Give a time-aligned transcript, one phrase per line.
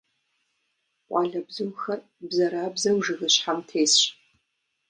[1.07, 4.01] Къуалэбзухэр бзэрабзэу жыгыщхьэм тесщ.